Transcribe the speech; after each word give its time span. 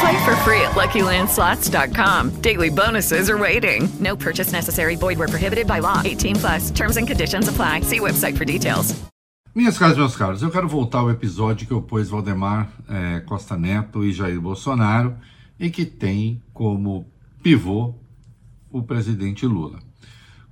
Play 0.00 0.24
for 0.24 0.34
free 0.36 0.62
at 0.62 0.72
LuckyLandSlots.com. 0.72 2.40
Daily 2.40 2.70
bonuses 2.70 3.28
are 3.28 3.36
waiting. 3.36 3.86
No 4.00 4.16
purchase 4.16 4.50
necessary. 4.50 4.96
Void 4.96 5.18
where 5.18 5.28
prohibited 5.28 5.66
by 5.66 5.80
law. 5.80 6.00
18 6.02 6.36
plus. 6.36 6.70
Terms 6.70 6.96
and 6.96 7.06
conditions 7.06 7.48
apply. 7.48 7.82
See 7.82 8.00
website 8.00 8.36
for 8.36 8.46
details. 8.46 8.94
Minhas 9.54 9.76
caras, 9.76 9.98
meus 9.98 10.16
caros, 10.16 10.42
eu 10.42 10.50
quero 10.50 10.68
voltar 10.68 11.00
ao 11.00 11.10
episódio 11.10 11.66
que 11.66 11.74
opôs 11.74 12.08
Valdemar 12.08 12.72
é, 12.88 13.20
Costa 13.20 13.56
Neto 13.56 14.04
e 14.04 14.12
Jair 14.12 14.40
Bolsonaro 14.40 15.16
e 15.58 15.68
que 15.68 15.84
tem 15.84 16.40
como 16.54 17.04
pivô 17.42 17.94
o 18.70 18.80
presidente 18.80 19.44
Lula. 19.44 19.80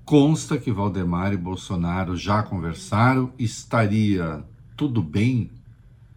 Consta 0.04 0.58
que 0.58 0.72
Valdemar 0.72 1.32
e 1.32 1.36
Bolsonaro 1.36 2.16
já 2.16 2.42
conversaram, 2.42 3.32
estaria 3.38 4.44
tudo 4.76 5.00
bem 5.00 5.52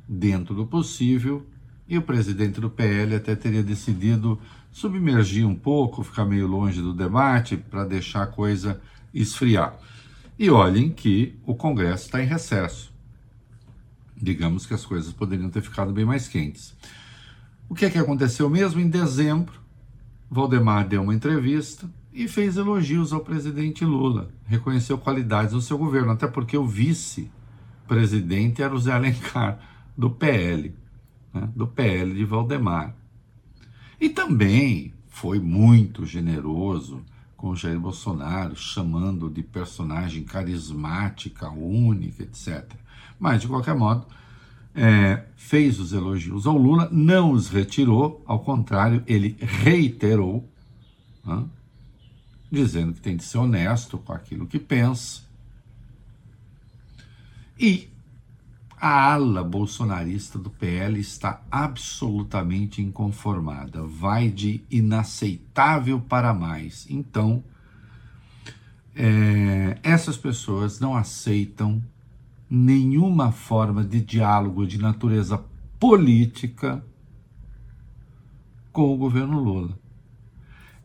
dentro 0.10 0.56
do 0.56 0.66
possível 0.66 1.46
e 1.92 1.98
o 1.98 2.02
presidente 2.02 2.62
do 2.62 2.70
PL 2.70 3.16
até 3.16 3.36
teria 3.36 3.62
decidido 3.62 4.40
submergir 4.72 5.46
um 5.46 5.54
pouco, 5.54 6.06
ficar 6.06 6.24
meio 6.24 6.48
longe 6.48 6.82
do 6.82 6.94
debate 6.94 7.58
para 7.58 7.84
deixar 7.84 8.24
a 8.24 8.28
coisa 8.28 8.80
esfriar. 9.14 9.78
E 10.40 10.50
olhem 10.50 10.90
que 10.90 11.38
o 11.46 11.54
Congresso 11.54 12.06
está 12.06 12.24
em 12.24 12.26
recesso. 12.26 12.94
Digamos 14.16 14.66
que 14.66 14.74
as 14.74 14.86
coisas 14.86 15.12
poderiam 15.12 15.50
ter 15.50 15.62
ficado 15.62 15.92
bem 15.92 16.06
mais 16.06 16.30
quentes. 16.30 16.74
O 17.68 17.76
que 17.76 17.84
é 17.84 17.90
que 17.90 17.98
aconteceu 17.98 18.50
mesmo? 18.50 18.80
Em 18.80 18.90
dezembro, 18.90 19.60
Valdemar 20.30 20.88
deu 20.88 21.04
uma 21.04 21.14
entrevista 21.14 21.90
e 22.14 22.26
fez 22.26 22.56
elogios 22.56 23.12
ao 23.12 23.20
presidente 23.20 23.84
Lula, 23.84 24.30
reconheceu 24.46 24.98
qualidades 24.98 25.52
do 25.52 25.62
seu 25.62 25.78
governo, 25.78 26.14
até 26.14 26.26
porque 26.26 26.58
o 26.58 26.66
vice-presidente 26.66 28.64
era 28.64 28.74
o 28.74 28.80
Zé 28.80 28.94
Alencar, 28.94 29.60
do 29.98 30.10
PL, 30.10 30.74
né? 31.34 31.50
do 31.56 31.68
PL 31.68 32.14
de 32.14 32.26
Valdemar. 32.26 32.96
E 34.00 34.10
também 34.10 34.94
foi 35.10 35.40
muito 35.40 36.06
generoso 36.06 37.02
com 37.38 37.56
Jair 37.56 37.80
Bolsonaro, 37.80 38.56
chamando 38.56 39.30
de 39.30 39.42
personagem 39.42 40.24
carismática, 40.24 41.50
única, 41.50 42.24
etc. 42.24 42.64
Mas, 43.20 43.42
de 43.42 43.48
qualquer 43.48 43.76
modo, 43.76 44.06
é, 44.74 45.26
fez 45.36 45.80
os 45.80 45.92
elogios 45.92 46.48
ao 46.48 46.58
Lula, 46.58 46.88
não 46.92 47.32
os 47.32 47.50
retirou, 47.50 48.24
ao 48.26 48.40
contrário, 48.40 49.04
ele 49.06 49.36
reiterou, 49.40 50.48
né, 51.26 51.44
dizendo 52.52 52.94
que 52.94 53.02
tem 53.02 53.18
de 53.18 53.24
ser 53.24 53.38
honesto 53.38 53.98
com 53.98 54.14
aquilo 54.14 54.48
que 54.48 54.60
pensa. 54.60 55.22
E 57.60 57.91
a 58.82 59.14
ala 59.14 59.44
bolsonarista 59.44 60.40
do 60.40 60.50
PL 60.50 61.00
está 61.00 61.44
absolutamente 61.52 62.82
inconformada, 62.82 63.84
vai 63.84 64.28
de 64.28 64.64
inaceitável 64.72 66.02
para 66.02 66.34
mais. 66.34 66.88
Então, 66.90 67.44
é, 68.96 69.78
essas 69.84 70.18
pessoas 70.18 70.80
não 70.80 70.96
aceitam 70.96 71.80
nenhuma 72.50 73.32
forma 73.32 73.84
de 73.84 74.02
diálogo 74.02 74.66
de 74.66 74.80
natureza 74.80 75.38
política 75.80 76.84
com 78.72 78.92
o 78.92 78.98
governo 78.98 79.40
Lula. 79.40 79.78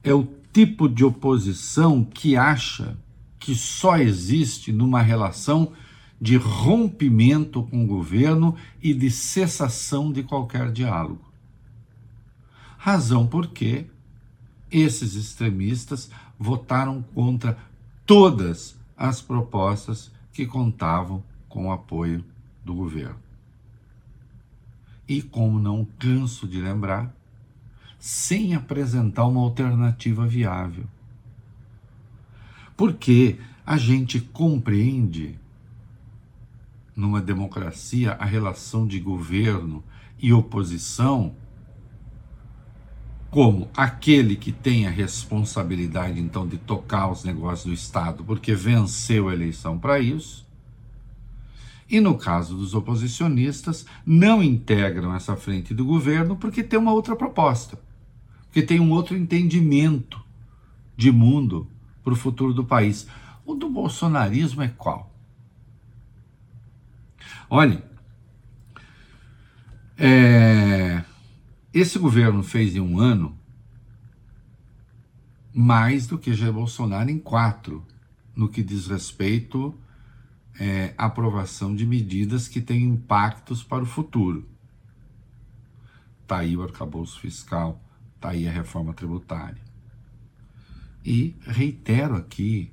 É 0.04 0.12
o 0.12 0.28
tipo 0.52 0.86
de 0.86 1.02
oposição 1.02 2.04
que 2.04 2.36
acha 2.36 2.98
que 3.38 3.54
só 3.54 3.96
existe 3.96 4.70
numa 4.70 5.00
relação 5.00 5.72
de 6.20 6.36
rompimento 6.36 7.62
com 7.62 7.84
o 7.84 7.86
governo 7.86 8.56
e 8.82 8.94
de 8.94 9.10
cessação 9.10 10.10
de 10.10 10.22
qualquer 10.22 10.72
diálogo. 10.72 11.24
Razão 12.78 13.26
porque 13.26 13.86
esses 14.70 15.14
extremistas 15.14 16.10
votaram 16.38 17.02
contra 17.14 17.58
todas 18.04 18.76
as 18.96 19.20
propostas 19.20 20.10
que 20.32 20.46
contavam 20.46 21.22
com 21.48 21.66
o 21.66 21.72
apoio 21.72 22.24
do 22.64 22.74
governo. 22.74 23.16
E 25.08 25.22
como 25.22 25.58
não 25.58 25.86
canso 25.98 26.48
de 26.48 26.60
lembrar, 26.60 27.14
sem 27.98 28.54
apresentar 28.54 29.26
uma 29.26 29.40
alternativa 29.40 30.26
viável. 30.26 30.84
Porque 32.76 33.38
a 33.64 33.76
gente 33.76 34.20
compreende 34.20 35.38
numa 36.96 37.20
democracia 37.20 38.12
a 38.12 38.24
relação 38.24 38.86
de 38.86 38.98
governo 38.98 39.84
e 40.18 40.32
oposição 40.32 41.36
como 43.30 43.68
aquele 43.76 44.34
que 44.34 44.50
tem 44.50 44.86
a 44.86 44.90
responsabilidade 44.90 46.18
então 46.18 46.46
de 46.46 46.56
tocar 46.56 47.10
os 47.10 47.22
negócios 47.22 47.66
do 47.66 47.72
Estado, 47.72 48.24
porque 48.24 48.54
venceu 48.54 49.28
a 49.28 49.34
eleição 49.34 49.78
para 49.78 50.00
isso. 50.00 50.46
E 51.88 52.00
no 52.00 52.16
caso 52.16 52.56
dos 52.56 52.74
oposicionistas, 52.74 53.84
não 54.06 54.42
integram 54.42 55.14
essa 55.14 55.36
frente 55.36 55.74
do 55.74 55.84
governo 55.84 56.34
porque 56.34 56.62
tem 56.62 56.78
uma 56.78 56.92
outra 56.92 57.14
proposta, 57.14 57.78
porque 58.46 58.62
tem 58.62 58.80
um 58.80 58.90
outro 58.90 59.14
entendimento 59.14 60.24
de 60.96 61.12
mundo 61.12 61.68
para 62.02 62.14
o 62.14 62.16
futuro 62.16 62.54
do 62.54 62.64
país. 62.64 63.06
O 63.44 63.54
do 63.54 63.68
bolsonarismo 63.68 64.62
é 64.62 64.68
qual? 64.68 65.15
Olhem, 67.48 67.80
é, 69.96 71.04
esse 71.72 71.96
governo 71.96 72.42
fez 72.42 72.74
em 72.74 72.80
um 72.80 72.98
ano 72.98 73.38
mais 75.54 76.08
do 76.08 76.18
que 76.18 76.34
Jair 76.34 76.52
Bolsonaro 76.52 77.08
em 77.08 77.18
quatro, 77.20 77.86
no 78.34 78.48
que 78.48 78.64
diz 78.64 78.88
respeito 78.88 79.78
é, 80.58 80.92
à 80.98 81.06
aprovação 81.06 81.74
de 81.74 81.86
medidas 81.86 82.48
que 82.48 82.60
têm 82.60 82.82
impactos 82.82 83.62
para 83.62 83.84
o 83.84 83.86
futuro. 83.86 84.48
Está 86.22 86.38
aí 86.38 86.56
o 86.56 86.62
arcabouço 86.64 87.20
fiscal, 87.20 87.80
está 88.16 88.30
aí 88.30 88.48
a 88.48 88.52
reforma 88.52 88.92
tributária. 88.92 89.62
E 91.04 91.36
reitero 91.46 92.16
aqui, 92.16 92.72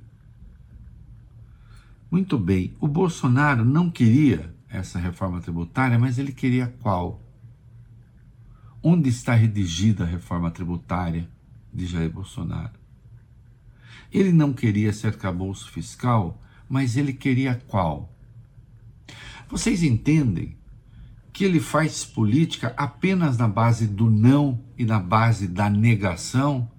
muito 2.10 2.36
bem, 2.36 2.76
o 2.80 2.88
Bolsonaro 2.88 3.64
não 3.64 3.88
queria 3.88 4.52
essa 4.74 4.98
reforma 4.98 5.40
tributária, 5.40 5.98
mas 5.98 6.18
ele 6.18 6.32
queria 6.32 6.66
qual? 6.80 7.22
Onde 8.82 9.08
está 9.08 9.34
redigida 9.34 10.04
a 10.04 10.06
reforma 10.06 10.50
tributária 10.50 11.28
de 11.72 11.86
Jair 11.86 12.10
Bolsonaro? 12.10 12.72
Ele 14.12 14.32
não 14.32 14.52
queria 14.52 14.92
ser 14.92 15.08
arcabouço 15.08 15.70
fiscal, 15.70 16.42
mas 16.68 16.96
ele 16.96 17.12
queria 17.12 17.54
qual? 17.68 18.12
Vocês 19.48 19.82
entendem 19.82 20.56
que 21.32 21.44
ele 21.44 21.60
faz 21.60 22.04
política 22.04 22.74
apenas 22.76 23.38
na 23.38 23.48
base 23.48 23.86
do 23.86 24.10
não 24.10 24.60
e 24.76 24.84
na 24.84 24.98
base 24.98 25.46
da 25.46 25.70
negação? 25.70 26.70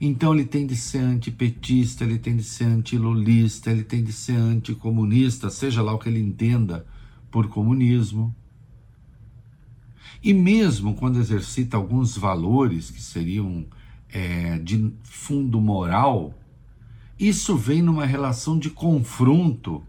Então 0.00 0.34
ele 0.34 0.44
tem 0.44 0.66
de 0.66 0.76
ser 0.76 0.98
antipetista, 0.98 2.04
ele 2.04 2.18
tem 2.18 2.36
de 2.36 2.44
ser 2.44 2.64
antilulista, 2.64 3.70
ele 3.70 3.82
tem 3.82 4.02
de 4.02 4.12
ser 4.12 4.36
anticomunista, 4.36 5.50
seja 5.50 5.82
lá 5.82 5.92
o 5.92 5.98
que 5.98 6.08
ele 6.08 6.20
entenda 6.20 6.86
por 7.30 7.48
comunismo. 7.48 8.34
E 10.22 10.32
mesmo 10.32 10.94
quando 10.94 11.18
exercita 11.18 11.76
alguns 11.76 12.16
valores 12.16 12.90
que 12.90 13.00
seriam 13.00 13.66
é, 14.08 14.58
de 14.58 14.92
fundo 15.02 15.60
moral, 15.60 16.34
isso 17.18 17.56
vem 17.56 17.82
numa 17.82 18.06
relação 18.06 18.58
de 18.58 18.70
confronto 18.70 19.82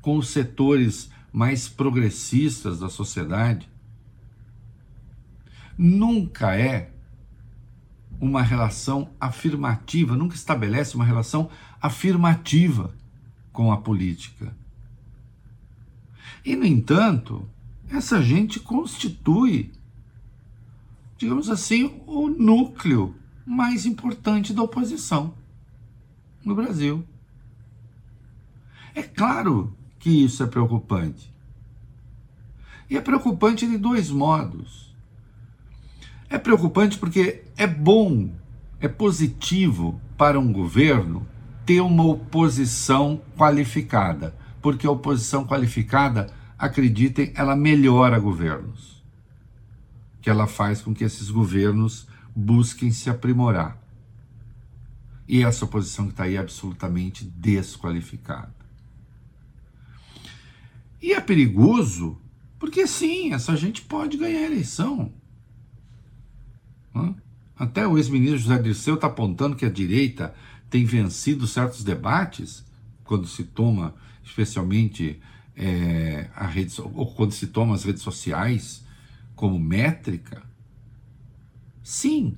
com 0.00 0.16
os 0.16 0.28
setores 0.28 1.10
mais 1.32 1.68
progressistas 1.68 2.78
da 2.78 2.88
sociedade. 2.88 3.68
Nunca 5.76 6.56
é 6.56 6.92
uma 8.20 8.42
relação 8.42 9.10
afirmativa, 9.20 10.16
nunca 10.16 10.34
estabelece 10.34 10.94
uma 10.94 11.04
relação 11.04 11.50
afirmativa 11.80 12.94
com 13.52 13.72
a 13.72 13.76
política. 13.76 14.56
E, 16.46 16.54
no 16.54 16.64
entanto, 16.64 17.46
essa 17.90 18.22
gente 18.22 18.60
constitui, 18.60 19.72
digamos 21.18 21.50
assim, 21.50 22.00
o 22.06 22.28
núcleo 22.28 23.16
mais 23.44 23.84
importante 23.84 24.54
da 24.54 24.62
oposição 24.62 25.34
no 26.44 26.54
Brasil. 26.54 27.04
É 28.94 29.02
claro 29.02 29.76
que 29.98 30.08
isso 30.24 30.40
é 30.44 30.46
preocupante. 30.46 31.34
E 32.88 32.96
é 32.96 33.00
preocupante 33.00 33.66
de 33.66 33.76
dois 33.76 34.08
modos. 34.08 34.94
É 36.30 36.38
preocupante 36.38 36.96
porque 36.96 37.42
é 37.56 37.66
bom, 37.66 38.30
é 38.80 38.86
positivo 38.86 40.00
para 40.16 40.38
um 40.38 40.52
governo 40.52 41.26
ter 41.64 41.80
uma 41.80 42.04
oposição 42.04 43.20
qualificada, 43.36 44.32
porque 44.62 44.86
a 44.86 44.90
oposição 44.92 45.44
qualificada, 45.44 46.32
acreditem, 46.58 47.32
ela 47.34 47.56
melhora 47.56 48.18
governos. 48.18 49.02
Que 50.20 50.30
ela 50.30 50.46
faz 50.46 50.80
com 50.82 50.94
que 50.94 51.04
esses 51.04 51.30
governos 51.30 52.06
busquem 52.34 52.90
se 52.90 53.08
aprimorar. 53.08 53.80
E 55.28 55.42
essa 55.42 55.64
oposição 55.64 56.06
que 56.06 56.12
está 56.12 56.24
aí 56.24 56.36
é 56.36 56.38
absolutamente 56.38 57.24
desqualificada. 57.24 58.54
E 61.02 61.12
é 61.12 61.20
perigoso, 61.20 62.18
porque 62.58 62.86
sim, 62.86 63.32
essa 63.32 63.56
gente 63.56 63.82
pode 63.82 64.16
ganhar 64.16 64.40
a 64.40 64.46
eleição. 64.46 65.12
Até 67.58 67.86
o 67.86 67.96
ex-ministro 67.96 68.38
José 68.38 68.58
Dirceu 68.58 68.94
está 68.94 69.06
apontando 69.06 69.56
que 69.56 69.64
a 69.64 69.70
direita 69.70 70.34
tem 70.68 70.84
vencido 70.84 71.46
certos 71.46 71.84
debates, 71.84 72.64
quando 73.04 73.26
se 73.26 73.44
toma, 73.44 73.94
especialmente, 74.24 75.20
é, 75.56 76.28
a 76.34 76.46
rede, 76.46 76.74
ou 76.80 77.12
quando 77.14 77.32
se 77.32 77.46
toma 77.46 77.74
as 77.74 77.84
redes 77.84 78.02
sociais 78.02 78.84
como 79.34 79.58
métrica. 79.58 80.42
Sim, 81.82 82.36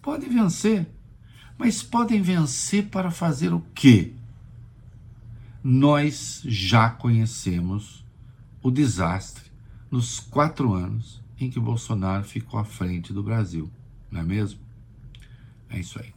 podem 0.00 0.28
vencer, 0.28 0.86
mas 1.58 1.82
podem 1.82 2.22
vencer 2.22 2.86
para 2.88 3.10
fazer 3.10 3.52
o 3.52 3.60
quê? 3.74 4.12
Nós 5.62 6.42
já 6.44 6.90
conhecemos 6.90 8.04
o 8.62 8.70
desastre 8.70 9.44
nos 9.90 10.20
quatro 10.20 10.74
anos 10.74 11.22
em 11.38 11.50
que 11.50 11.58
Bolsonaro 11.58 12.24
ficou 12.24 12.60
à 12.60 12.64
frente 12.64 13.12
do 13.12 13.22
Brasil, 13.22 13.70
não 14.10 14.20
é 14.20 14.24
mesmo? 14.24 14.60
É 15.68 15.80
isso 15.80 15.98
aí. 15.98 16.14